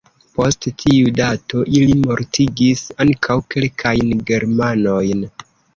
Post 0.37 0.67
tiu 0.83 1.11
dato, 1.19 1.61
ili 1.81 1.99
mortigis 2.07 2.83
ankaŭ 3.07 3.39
kelkajn 3.55 4.29
germanojn. 4.33 5.29